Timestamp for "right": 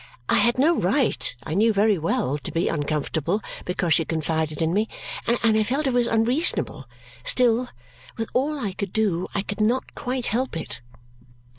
0.79-1.35